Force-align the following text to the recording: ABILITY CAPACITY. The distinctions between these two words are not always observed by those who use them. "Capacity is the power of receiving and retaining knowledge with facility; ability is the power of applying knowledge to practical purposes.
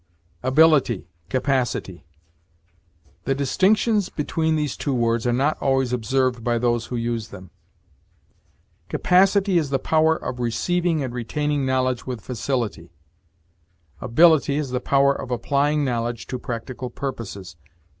ABILITY 0.41 1.05
CAPACITY. 1.29 2.03
The 3.25 3.35
distinctions 3.35 4.09
between 4.09 4.55
these 4.55 4.75
two 4.75 4.95
words 4.95 5.27
are 5.27 5.31
not 5.31 5.61
always 5.61 5.93
observed 5.93 6.43
by 6.43 6.57
those 6.57 6.87
who 6.87 6.95
use 6.95 7.27
them. 7.27 7.51
"Capacity 8.89 9.59
is 9.59 9.69
the 9.69 9.77
power 9.77 10.15
of 10.15 10.39
receiving 10.39 11.03
and 11.03 11.13
retaining 11.13 11.67
knowledge 11.67 12.07
with 12.07 12.19
facility; 12.21 12.89
ability 14.01 14.55
is 14.55 14.71
the 14.71 14.79
power 14.79 15.13
of 15.13 15.29
applying 15.29 15.85
knowledge 15.85 16.25
to 16.25 16.39
practical 16.39 16.89
purposes. 16.89 17.55